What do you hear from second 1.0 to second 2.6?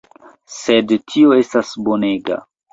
tio estas bonega!